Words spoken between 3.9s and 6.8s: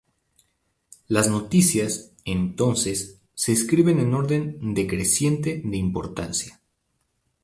en orden decreciente de importancia.